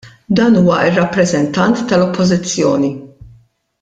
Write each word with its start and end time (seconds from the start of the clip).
Dan 0.37 0.55
huwa 0.59 0.79
r-rappreżentant 0.85 1.85
tal-Oppożizzjoni! 1.87 2.91